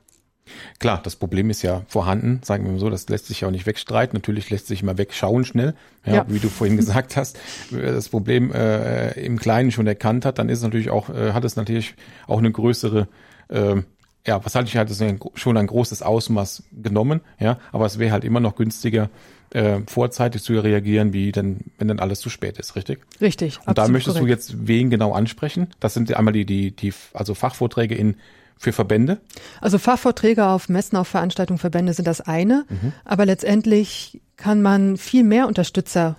Klar, 0.78 1.00
das 1.02 1.16
Problem 1.16 1.50
ist 1.50 1.62
ja 1.62 1.82
vorhanden, 1.87 2.40
sagen 2.42 2.64
wir 2.64 2.73
mal 2.73 2.80
so, 2.80 2.90
das 2.90 3.09
lässt 3.09 3.26
sich 3.26 3.42
ja 3.42 3.49
auch 3.49 3.52
nicht 3.52 3.66
wegstreiten. 3.66 4.16
Natürlich 4.16 4.50
lässt 4.50 4.66
sich 4.66 4.82
immer 4.82 4.99
wegschauen 4.99 5.44
schnell, 5.44 5.75
ja, 6.04 6.14
ja. 6.14 6.25
wie 6.28 6.38
du 6.38 6.49
vorhin 6.49 6.76
gesagt 6.78 7.16
hast. 7.16 7.38
Das 7.70 8.09
Problem 8.09 8.52
äh, 8.52 9.12
im 9.12 9.38
Kleinen 9.38 9.70
schon 9.70 9.87
erkannt 9.87 10.25
hat, 10.25 10.38
dann 10.38 10.49
ist 10.49 10.59
es 10.59 10.64
natürlich 10.64 10.90
auch, 10.90 11.09
äh, 11.11 11.32
hat 11.32 11.44
es 11.44 11.56
natürlich 11.56 11.94
auch 12.26 12.38
eine 12.38 12.50
größere 12.50 13.06
äh, 13.49 13.82
ja, 14.26 14.44
was 14.44 14.54
halte 14.54 14.68
ich 14.68 14.76
halt, 14.76 14.90
schon 15.35 15.56
ein 15.56 15.66
großes 15.66 16.02
Ausmaß 16.02 16.64
genommen, 16.73 17.23
ja, 17.38 17.59
aber 17.73 17.87
es 17.87 17.99
wäre 17.99 18.12
halt 18.12 18.25
immer 18.25 18.40
noch 18.40 18.54
günstiger, 18.54 19.09
äh, 19.52 19.80
vorzeitig 19.87 20.42
zu 20.42 20.52
reagieren, 20.59 21.12
wie 21.12 21.32
dann, 21.32 21.61
wenn 21.78 21.88
dann 21.88 21.99
alles 21.99 22.20
zu 22.20 22.30
spät 22.30 22.59
ist, 22.59 22.76
richtig? 22.76 23.00
Richtig. 23.20 23.59
Und 23.66 23.78
da 23.78 23.88
möchtest 23.88 24.18
korrekt. 24.18 24.28
du 24.28 24.52
jetzt 24.52 24.68
wen 24.68 24.90
genau 24.90 25.12
ansprechen? 25.12 25.68
Das 25.80 25.94
sind 25.94 26.14
einmal 26.14 26.32
die, 26.32 26.44
die, 26.44 26.70
die, 26.70 26.92
also 27.14 27.35
Fachvorträge 27.35 27.94
in 27.94 28.16
für 28.60 28.74
Verbände? 28.74 29.22
Also 29.62 29.78
Fachvorträge 29.78 30.46
auf 30.46 30.68
Messen, 30.68 30.96
auf 30.96 31.08
Veranstaltungen, 31.08 31.58
Verbände 31.58 31.94
sind 31.94 32.06
das 32.06 32.20
eine. 32.20 32.66
Mhm. 32.68 32.92
Aber 33.06 33.24
letztendlich 33.24 34.20
kann 34.36 34.60
man 34.60 34.98
viel 34.98 35.24
mehr 35.24 35.46
Unterstützer 35.48 36.16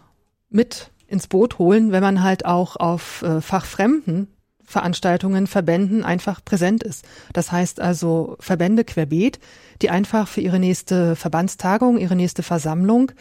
mit 0.50 0.90
ins 1.06 1.28
Boot 1.28 1.60
holen, 1.60 1.92
wenn 1.92 2.02
man 2.02 2.24
halt 2.24 2.46
auch 2.46 2.76
auf 2.78 3.22
äh, 3.22 3.42
Fachfremden 3.42 4.28
Veranstaltungen, 4.64 5.46
Verbänden 5.48 6.04
einfach 6.04 6.44
präsent 6.44 6.82
ist. 6.82 7.06
Das 7.34 7.52
heißt 7.52 7.80
also 7.80 8.38
Verbände 8.40 8.86
querbeet, 8.86 9.40
die 9.82 9.90
einfach 9.90 10.28
für 10.28 10.42
ihre 10.42 10.60
nächste 10.60 11.16
Verbandstagung, 11.16 11.98
ihre 11.98 12.16
nächste 12.16 12.42
Versammlung 12.42 13.12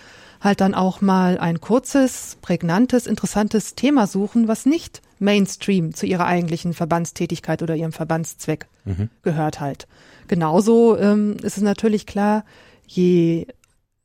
halt 0.40 0.60
dann 0.62 0.74
auch 0.74 1.02
mal 1.02 1.38
ein 1.38 1.60
kurzes, 1.60 2.38
prägnantes, 2.40 3.06
interessantes 3.06 3.74
Thema 3.74 4.06
suchen, 4.06 4.48
was 4.48 4.64
nicht 4.64 5.02
Mainstream 5.20 5.94
zu 5.94 6.06
ihrer 6.06 6.26
eigentlichen 6.26 6.74
Verbandstätigkeit 6.74 7.62
oder 7.62 7.76
ihrem 7.76 7.92
Verbandszweck 7.92 8.66
mhm. 8.84 9.10
gehört 9.22 9.60
halt. 9.60 9.86
Genauso 10.26 10.96
ähm, 10.98 11.36
ist 11.42 11.56
es 11.56 11.62
natürlich 11.62 12.06
klar, 12.06 12.44
je 12.86 13.46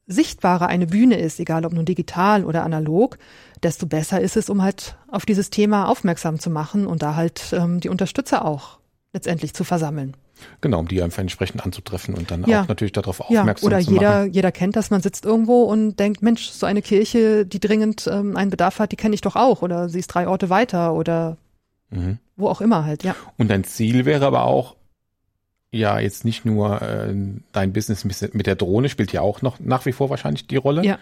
sichtbarer 0.08 0.68
eine 0.68 0.86
Bühne 0.86 1.18
ist, 1.18 1.40
egal 1.40 1.66
ob 1.66 1.74
nun 1.74 1.86
digital 1.86 2.46
oder 2.46 2.64
analog, 2.64 3.18
desto 3.64 3.88
besser 3.88 4.22
ist 4.22 4.38
es, 4.38 4.50
um 4.50 4.62
halt 4.62 4.98
auf 5.08 5.26
dieses 5.26 5.50
Thema 5.50 5.88
aufmerksam 5.88 6.40
zu 6.40 6.50
machen 6.50 6.86
und 6.86 7.02
da 7.02 7.16
halt 7.16 7.54
ähm, 7.54 7.80
die 7.80 7.90
Unterstützer 7.90 8.46
auch 8.46 8.78
letztendlich 9.14 9.54
zu 9.54 9.64
versammeln. 9.64 10.16
Genau, 10.62 10.80
um 10.80 10.88
die 10.88 11.02
einfach 11.02 11.20
entsprechend 11.22 11.64
anzutreffen 11.66 12.14
und 12.14 12.32
dann 12.32 12.44
ja. 12.46 12.64
auch 12.64 12.68
natürlich 12.68 12.92
darauf 12.92 13.22
aufmerksam 13.22 13.72
ja, 13.72 13.78
oder 13.78 13.86
zu 13.86 13.92
jeder, 13.92 14.20
machen. 14.20 14.34
jeder 14.34 14.52
kennt 14.52 14.76
das, 14.76 14.90
man 14.90 15.02
sitzt 15.02 15.26
irgendwo 15.26 15.64
und 15.64 15.98
denkt, 15.98 16.22
Mensch, 16.22 16.50
so 16.50 16.66
eine 16.66 16.82
Kirche, 16.82 17.46
die 17.46 17.60
dringend 17.60 18.08
ähm, 18.08 18.36
einen 18.36 18.52
Bedarf 18.52 18.80
hat, 18.80 18.92
die 18.92 18.96
kenne 18.96 19.16
ich 19.16 19.22
doch 19.22 19.36
auch 19.36 19.62
oder 19.62 19.90
sie 19.90 20.00
ist 20.00 20.08
drei 20.08 20.28
Orte 20.28 20.50
weiter 20.50 20.94
oder 20.94 21.38
mhm. 21.90 22.20
wo 22.36 22.48
auch 22.48 22.62
immer 22.62 22.86
halt, 22.86 23.04
ja. 23.04 23.16
Und 23.38 23.50
dein 23.50 23.64
Ziel 23.64 24.06
wäre 24.06 24.26
aber 24.26 24.46
auch, 24.46 24.76
ja, 25.72 26.00
jetzt 26.00 26.26
nicht 26.26 26.46
nur 26.46 26.82
äh, 26.82 27.14
dein 27.52 27.74
Business 27.74 28.06
mit 28.06 28.48
der 28.48 28.56
Drohne 28.56 28.90
spielt 28.90 29.12
ja 29.12 29.22
auch 29.22 29.42
noch 29.42 29.60
nach 29.60 29.86
wie 29.86 29.92
vor 29.92 30.10
wahrscheinlich 30.10 30.48
die 30.48 30.56
Rolle. 30.56 30.86
Ja. 30.86 31.00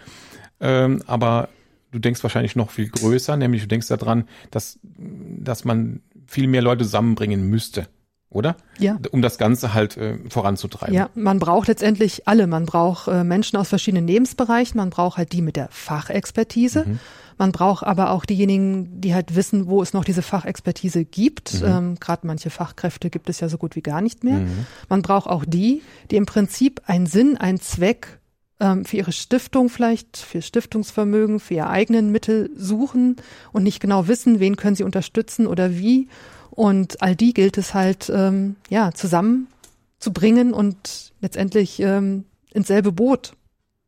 Ähm, 0.60 1.04
aber 1.06 1.50
du 1.92 2.00
denkst 2.00 2.24
wahrscheinlich 2.24 2.56
noch 2.56 2.72
viel 2.72 2.90
größer, 2.90 3.38
nämlich 3.38 3.62
du 3.62 3.68
denkst 3.68 3.88
daran, 3.88 4.28
dass, 4.50 4.80
dass 4.84 5.64
man 5.64 6.02
viel 6.26 6.48
mehr 6.48 6.62
Leute 6.62 6.86
zusammenbringen 6.86 7.48
müsste 7.50 7.88
oder? 8.34 8.56
Ja. 8.80 8.98
Um 9.12 9.22
das 9.22 9.38
Ganze 9.38 9.74
halt 9.74 9.98
äh, 9.98 10.18
voranzutreiben. 10.30 10.94
Ja, 10.94 11.10
man 11.16 11.40
braucht 11.40 11.68
letztendlich 11.68 12.28
alle. 12.28 12.48
Man 12.48 12.66
braucht 12.66 13.08
äh, 13.08 13.24
Menschen 13.24 13.58
aus 13.58 13.70
verschiedenen 13.70 14.08
Lebensbereichen. 14.08 14.78
Man 14.78 14.90
braucht 14.90 15.18
halt 15.18 15.32
die 15.32 15.42
mit 15.42 15.56
der 15.56 15.70
Fachexpertise. 15.72 16.86
Mhm. 16.86 17.00
Man 17.38 17.52
braucht 17.52 17.84
aber 17.86 18.12
auch 18.12 18.26
diejenigen, 18.26 19.02
die 19.02 19.14
halt 19.14 19.36
wissen, 19.36 19.68
wo 19.68 19.82
es 19.82 19.94
noch 19.94 20.06
diese 20.06 20.22
Fachexpertise 20.22 21.06
gibt. 21.06 21.62
Mhm. 21.62 21.68
Ähm, 21.68 21.96
Gerade 22.00 22.28
manche 22.28 22.50
Fachkräfte 22.50 23.10
gibt 23.10 23.30
es 23.30 23.40
ja 23.40 23.50
so 23.50 23.58
gut 23.58 23.76
wie 23.76 23.82
gar 23.82 24.02
nicht 24.02 24.24
mehr. 24.24 24.40
Mhm. 24.40 24.66
Man 24.90 25.02
braucht 25.02 25.28
auch 25.28 25.46
die, 25.46 25.82
die 26.12 26.16
im 26.16 26.26
Prinzip 26.26 26.82
einen 26.86 27.06
Sinn, 27.06 27.38
einen 27.38 27.60
Zweck 27.60 28.20
ähm, 28.60 28.86
für 28.86 28.98
ihre 28.98 29.12
Stiftung 29.12 29.70
vielleicht, 29.70 30.18
für 30.18 30.42
Stiftungsvermögen, 30.42 31.40
für 31.40 31.56
ihre 31.56 31.70
eigenen 31.70 32.12
Mittel 32.12 32.50
suchen 32.56 33.18
und 33.52 33.64
nicht 33.64 33.80
genau 33.80 34.08
wissen, 34.08 34.40
wen 34.40 34.56
können 34.56 34.76
sie 34.76 34.84
unterstützen 34.84 35.48
oder 35.48 35.72
wie 35.76 36.08
und 36.56 37.02
all 37.02 37.16
die 37.16 37.34
gilt 37.34 37.58
es 37.58 37.74
halt, 37.74 38.12
ähm, 38.14 38.58
ja, 38.70 38.92
zusammenzubringen 38.92 40.54
und 40.54 41.14
letztendlich 41.20 41.80
ähm, 41.80 42.26
ins 42.54 42.68
selbe 42.68 42.92
Boot 42.92 43.34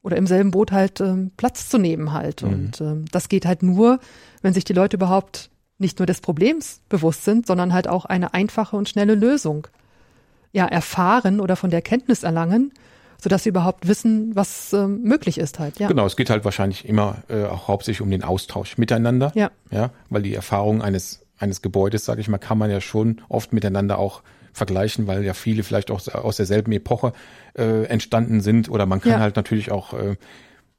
oder 0.02 0.18
im 0.18 0.26
selben 0.26 0.52
Boot 0.52 0.72
halt 0.72 1.00
ähm, 1.00 1.32
Platz 1.38 1.70
zu 1.70 1.78
nehmen 1.78 2.12
halt. 2.12 2.42
Mhm. 2.42 2.50
Und 2.50 2.82
ähm, 2.82 3.06
das 3.12 3.30
geht 3.30 3.46
halt 3.46 3.62
nur, 3.62 4.00
wenn 4.42 4.54
sich 4.54 4.64
die 4.64 4.74
Leute 4.74 4.98
überhaupt 4.98 5.52
nicht 5.78 6.00
nur 6.00 6.08
des 6.08 6.22
Problems 6.22 6.82
bewusst 6.90 7.24
sind, 7.24 7.46
sondern 7.46 7.72
halt 7.72 7.88
auch 7.88 8.06
eine 8.06 8.34
einfache 8.34 8.76
und 8.76 8.90
schnelle 8.90 9.14
Lösung 9.14 9.68
ja 10.52 10.66
erfahren 10.66 11.40
oder 11.40 11.56
von 11.56 11.70
der 11.70 11.84
Kenntnis 11.84 12.24
erlangen, 12.24 12.72
sodass 13.22 13.44
sie 13.44 13.50
überhaupt 13.50 13.88
wissen, 13.88 14.36
was 14.36 14.74
ähm, 14.74 15.04
möglich 15.04 15.38
ist 15.38 15.60
halt. 15.60 15.78
Ja. 15.80 15.88
Genau, 15.88 16.06
es 16.06 16.16
geht 16.16 16.32
halt 16.32 16.46
wahrscheinlich 16.46 16.88
immer 16.88 17.18
äh, 17.28 17.44
auch 17.44 17.68
hauptsächlich 17.68 18.02
um 18.02 18.10
den 18.10 18.24
Austausch 18.24 18.78
miteinander. 18.80 19.32
Ja. 19.36 19.52
Ja, 19.70 19.92
weil 20.10 20.24
die 20.24 20.34
Erfahrung 20.34 20.82
eines 20.82 21.25
eines 21.38 21.62
Gebäudes, 21.62 22.06
sage 22.06 22.22
ich 22.22 22.28
mal, 22.28 22.38
kann 22.38 22.58
man 22.58 22.72
ja 22.72 22.82
schon 22.82 23.22
oft 23.30 23.54
miteinander 23.54 23.98
auch 23.98 24.24
vergleichen, 24.54 25.06
weil 25.08 25.24
ja 25.24 25.34
viele 25.34 25.64
vielleicht 25.64 25.92
auch 25.92 26.08
aus 26.14 26.38
derselben 26.38 26.72
Epoche 26.72 27.14
äh, 27.58 27.86
entstanden 27.86 28.42
sind 28.42 28.70
oder 28.70 28.86
man 28.86 29.02
kann 29.02 29.14
ja. 29.14 29.20
halt 29.20 29.36
natürlich 29.36 29.72
auch 29.72 29.94
äh, 29.94 30.16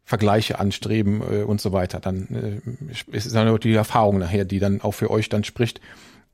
Vergleiche 0.02 0.58
anstreben 0.58 1.20
äh, 1.20 1.42
und 1.42 1.60
so 1.60 1.72
weiter. 1.72 2.00
Dann 2.00 2.62
äh, 2.82 3.14
ist 3.14 3.26
es 3.26 3.32
dann 3.32 3.48
auch 3.48 3.58
die 3.58 3.74
Erfahrung 3.74 4.18
nachher, 4.18 4.44
die 4.44 4.60
dann 4.60 4.80
auch 4.80 4.92
für 4.92 5.10
euch 5.10 5.28
dann 5.28 5.44
spricht, 5.44 5.80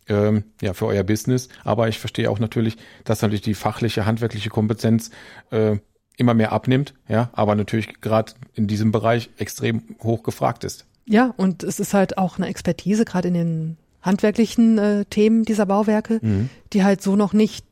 ähm, 0.09 0.45
ja, 0.61 0.75
für 0.75 0.87
euer 0.87 1.02
Business. 1.02 1.49
Aber 1.64 1.88
ich 1.88 1.99
verstehe 1.99 2.31
auch 2.31 2.38
natürlich, 2.38 2.76
dass 3.05 3.23
natürlich 3.23 3.43
die 3.43 3.55
fachliche, 3.55 4.07
handwerkliche 4.07 4.50
Kompetenz 4.50 5.11
äh, 5.50 5.79
immer 6.17 6.35
mehr 6.35 6.52
abnimmt, 6.52 6.95
ja, 7.09 7.31
aber 7.33 7.55
natürlich 7.55 8.00
gerade 8.00 8.33
in 8.55 8.67
diesem 8.67 8.93
Bereich 8.93 9.31
extrem 9.38 9.83
hoch 10.02 10.23
gefragt 10.23 10.64
ist. 10.64 10.87
Ja, 11.07 11.33
und 11.37 11.62
es 11.62 11.81
ist 11.81 11.95
halt 11.95 12.19
auch 12.19 12.37
eine 12.37 12.47
Expertise, 12.47 13.05
gerade 13.05 13.29
in 13.29 13.35
den 13.35 13.76
handwerklichen 14.03 14.79
äh, 14.79 15.05
Themen 15.07 15.45
dieser 15.45 15.67
Bauwerke, 15.67 16.19
mhm. 16.23 16.51
die 16.73 16.85
halt 16.85 17.03
so 17.03 17.17
noch 17.17 17.33
nicht 17.33 17.65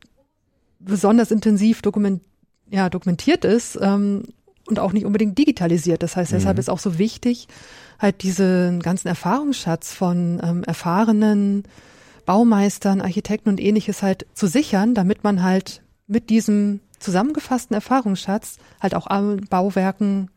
besonders 0.79 1.31
intensiv 1.31 1.81
dokument, 1.81 2.21
ja, 2.69 2.89
dokumentiert 2.89 3.45
ist 3.45 3.77
ähm, 3.81 4.23
und 4.67 4.79
auch 4.79 4.93
nicht 4.93 5.05
unbedingt 5.05 5.37
digitalisiert. 5.37 6.01
Das 6.01 6.15
heißt, 6.15 6.31
deshalb 6.31 6.57
mhm. 6.57 6.61
ist 6.61 6.69
auch 6.69 6.79
so 6.79 6.97
wichtig, 6.97 7.47
halt 7.99 8.23
diesen 8.23 8.79
ganzen 8.81 9.07
Erfahrungsschatz 9.07 9.93
von 9.93 10.41
ähm, 10.43 10.63
erfahrenen 10.63 11.63
Baumeistern, 12.25 13.01
Architekten 13.01 13.49
und 13.49 13.59
ähnliches 13.59 14.01
halt 14.01 14.25
zu 14.33 14.47
sichern, 14.47 14.95
damit 14.95 15.23
man 15.23 15.43
halt 15.43 15.81
mit 16.07 16.29
diesem 16.29 16.79
zusammengefassten 16.99 17.73
Erfahrungsschatz 17.73 18.57
halt 18.79 18.95
auch 18.95 19.07
allen 19.07 19.45
Bauwerken 19.47 20.29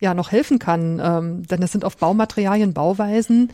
ja 0.00 0.14
noch 0.14 0.32
helfen 0.32 0.58
kann. 0.58 1.00
Ähm, 1.02 1.46
denn 1.46 1.62
es 1.62 1.72
sind 1.72 1.84
oft 1.84 1.98
Baumaterialien, 1.98 2.72
Bauweisen, 2.72 3.50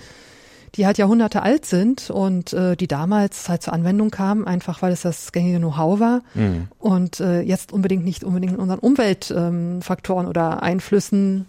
die 0.77 0.87
halt 0.87 0.99
Jahrhunderte 0.99 1.43
alt 1.43 1.65
sind 1.65 2.11
und 2.11 2.53
äh, 2.53 2.77
die 2.77 2.87
damals 2.87 3.49
halt 3.49 3.63
zur 3.63 3.73
Anwendung 3.73 4.11
kamen, 4.11 4.47
einfach 4.47 4.83
weil 4.83 4.93
es 4.93 5.03
das 5.03 5.33
gängige 5.33 5.59
Know-how 5.59 6.01
war 6.01 6.23
mhm. 6.35 6.69
und 6.79 7.21
äh, 7.21 7.41
jetzt 7.41 7.73
unbedingt 7.73 8.05
nicht 8.05 8.25
unbedingt 8.25 8.53
in 8.53 8.59
unseren 8.59 8.79
Umweltfaktoren 8.81 10.27
ähm, 10.27 10.31
oder 10.31 10.63
Einflüssen 10.63 11.47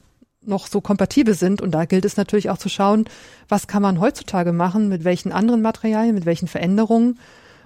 noch 0.47 0.67
so 0.67 0.81
kompatibel 0.81 1.33
sind. 1.33 1.61
Und 1.61 1.71
da 1.71 1.85
gilt 1.85 2.05
es 2.05 2.17
natürlich 2.17 2.49
auch 2.49 2.57
zu 2.57 2.69
schauen, 2.69 3.05
was 3.49 3.67
kann 3.67 3.81
man 3.81 3.99
heutzutage 3.99 4.53
machen, 4.53 4.87
mit 4.87 5.03
welchen 5.03 5.31
anderen 5.31 5.61
Materialien, 5.61 6.15
mit 6.15 6.25
welchen 6.25 6.47
Veränderungen, 6.47 7.19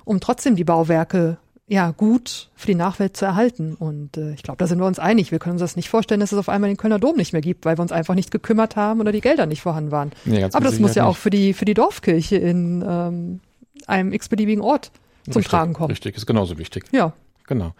um 0.04 0.20
trotzdem 0.20 0.56
die 0.56 0.64
Bauwerke 0.64 1.38
ja, 1.72 1.92
gut 1.92 2.50
für 2.54 2.68
die 2.68 2.76
Nachwelt 2.76 3.16
zu 3.16 3.24
erhalten. 3.24 3.76
Und 3.76 4.18
äh, 4.18 4.34
ich 4.34 4.44
glaube, 4.44 4.58
da 4.58 4.68
sind 4.68 4.80
wir 4.80 4.86
uns 4.86 5.00
einig. 5.00 5.32
Wir 5.32 5.40
können 5.40 5.54
uns 5.54 5.62
das 5.62 5.78
nicht 5.78 5.88
vorstellen, 5.88 6.20
dass 6.20 6.34
es 6.34 6.38
auf 6.38 6.50
einmal 6.50 6.70
den 6.70 6.76
Kölner 6.76 7.00
Dom 7.00 7.16
nicht 7.16 7.32
mehr 7.32 7.42
gibt, 7.42 7.64
weil 7.64 7.78
wir 7.78 7.82
uns 7.82 7.94
einfach 7.94 8.14
nicht 8.14 8.30
gekümmert 8.30 8.76
haben 8.76 9.00
oder 9.00 9.14
die 9.14 9.22
Gelder 9.22 9.46
nicht 9.46 9.62
vorhanden 9.62 9.90
waren. 9.90 10.12
Nee, 10.26 10.44
Aber 10.44 10.60
das 10.60 10.80
muss 10.80 10.96
ja 10.96 11.04
nicht. 11.04 11.10
auch 11.10 11.16
für 11.16 11.30
die, 11.30 11.54
für 11.54 11.64
die 11.64 11.74
Dorfkirche 11.74 12.36
in 12.36 12.84
ähm, 12.86 13.40
einem 13.88 14.12
x-beliebigen 14.12 14.62
Ort 14.62 14.92
zum 15.24 15.36
richtig, 15.36 15.50
Tragen 15.50 15.72
kommen. 15.72 15.92
Richtig, 15.92 16.18
ist 16.18 16.26
genauso 16.26 16.58
wichtig. 16.58 16.84
Ja. 16.92 17.14
Genau. 17.48 17.74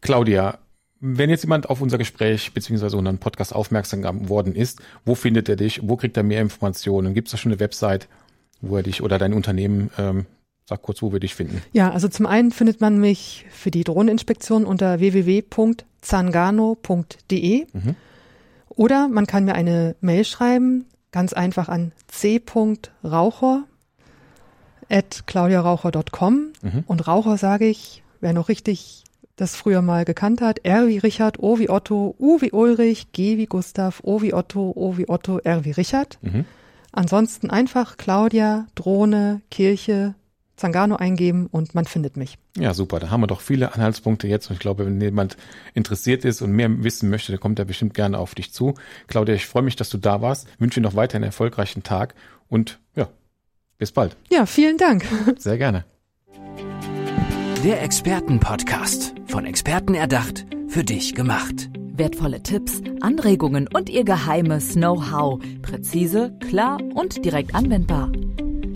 Claudia, 0.00 0.56
wenn 1.00 1.28
jetzt 1.28 1.44
jemand 1.44 1.68
auf 1.68 1.82
unser 1.82 1.98
Gespräch 1.98 2.54
beziehungsweise 2.54 2.96
unseren 2.96 3.18
Podcast 3.18 3.54
aufmerksam 3.54 4.00
geworden 4.00 4.54
ist, 4.54 4.80
wo 5.04 5.14
findet 5.14 5.50
er 5.50 5.56
dich? 5.56 5.80
Wo 5.82 5.96
kriegt 5.96 6.16
er 6.16 6.22
mehr 6.22 6.40
Informationen? 6.40 7.12
Gibt 7.12 7.28
es 7.28 7.32
da 7.32 7.36
schon 7.36 7.52
eine 7.52 7.60
Website, 7.60 8.08
wo 8.62 8.78
er 8.78 8.82
dich 8.82 9.02
oder 9.02 9.18
dein 9.18 9.34
Unternehmen 9.34 9.90
ähm, 9.98 10.24
Sag 10.68 10.82
kurz, 10.82 11.00
wo 11.00 11.12
wir 11.12 11.20
dich 11.20 11.36
finden. 11.36 11.62
Ja, 11.72 11.92
also 11.92 12.08
zum 12.08 12.26
einen 12.26 12.50
findet 12.50 12.80
man 12.80 12.98
mich 12.98 13.46
für 13.50 13.70
die 13.70 13.84
Drohneninspektion 13.84 14.64
unter 14.64 14.98
www.zangano.de 14.98 17.66
mhm. 17.72 17.94
oder 18.68 19.06
man 19.06 19.26
kann 19.26 19.44
mir 19.44 19.54
eine 19.54 19.94
Mail 20.00 20.24
schreiben, 20.24 20.86
ganz 21.12 21.32
einfach 21.32 21.68
an 21.68 21.92
c.raucher 22.08 23.62
at 24.90 25.22
claudiaraucher.com 25.26 26.52
mhm. 26.62 26.84
und 26.86 27.06
Raucher 27.06 27.38
sage 27.38 27.66
ich, 27.66 28.02
wer 28.20 28.32
noch 28.32 28.48
richtig 28.48 29.04
das 29.36 29.54
früher 29.54 29.82
mal 29.82 30.04
gekannt 30.04 30.40
hat, 30.40 30.64
R 30.64 30.88
wie 30.88 30.98
Richard, 30.98 31.38
O 31.38 31.58
wie 31.58 31.68
Otto, 31.68 32.14
U 32.18 32.40
wie 32.40 32.52
Ulrich, 32.52 33.12
G 33.12 33.36
wie 33.36 33.46
Gustav, 33.46 34.00
O 34.02 34.22
wie 34.22 34.32
Otto, 34.32 34.72
O 34.74 34.96
wie 34.96 35.08
Otto, 35.08 35.38
R 35.38 35.64
wie 35.64 35.72
Richard. 35.72 36.18
Mhm. 36.22 36.46
Ansonsten 36.90 37.50
einfach 37.50 37.98
Claudia, 37.98 38.66
Drohne, 38.74 39.42
Kirche, 39.50 40.14
Zangano 40.56 40.96
eingeben 40.96 41.46
und 41.46 41.74
man 41.74 41.84
findet 41.84 42.16
mich. 42.16 42.38
Ja, 42.56 42.74
super. 42.74 42.98
Da 42.98 43.10
haben 43.10 43.20
wir 43.20 43.26
doch 43.26 43.40
viele 43.40 43.74
Anhaltspunkte 43.74 44.26
jetzt 44.26 44.48
und 44.48 44.54
ich 44.54 44.60
glaube, 44.60 44.86
wenn 44.86 45.00
jemand 45.00 45.36
interessiert 45.74 46.24
ist 46.24 46.42
und 46.42 46.52
mehr 46.52 46.82
wissen 46.82 47.10
möchte, 47.10 47.32
dann 47.32 47.40
kommt 47.40 47.58
er 47.58 47.64
bestimmt 47.64 47.94
gerne 47.94 48.18
auf 48.18 48.34
dich 48.34 48.52
zu. 48.52 48.74
Claudia, 49.06 49.34
ich 49.34 49.46
freue 49.46 49.62
mich, 49.62 49.76
dass 49.76 49.90
du 49.90 49.98
da 49.98 50.22
warst. 50.22 50.48
Wünsche 50.58 50.80
dir 50.80 50.86
noch 50.86 50.96
weiter 50.96 51.16
einen 51.16 51.24
erfolgreichen 51.24 51.82
Tag 51.82 52.14
und 52.48 52.80
ja, 52.94 53.08
bis 53.78 53.92
bald. 53.92 54.16
Ja, 54.30 54.46
vielen 54.46 54.78
Dank. 54.78 55.04
Sehr 55.38 55.58
gerne. 55.58 55.84
Der 57.64 57.82
Expertenpodcast. 57.82 59.14
Von 59.26 59.44
Experten 59.44 59.94
erdacht, 59.94 60.46
für 60.68 60.84
dich 60.84 61.14
gemacht. 61.14 61.68
Wertvolle 61.74 62.42
Tipps, 62.42 62.80
Anregungen 63.00 63.68
und 63.72 63.88
ihr 63.88 64.04
geheimes 64.04 64.74
Know-how. 64.74 65.40
Präzise, 65.62 66.36
klar 66.48 66.78
und 66.94 67.24
direkt 67.24 67.54
anwendbar. 67.54 68.12